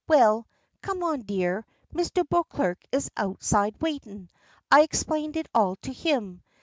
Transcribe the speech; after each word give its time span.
Well 0.07 0.47
come 0.81 1.03
on, 1.03 1.19
dear. 1.25 1.63
Mr. 1.93 2.27
Beauclerk 2.27 2.83
is 2.91 3.11
outside 3.15 3.75
waitin'. 3.81 4.29
I 4.71 4.81
explained 4.81 5.37
it 5.37 5.47
all 5.53 5.75
to 5.83 5.93
him. 5.93 6.41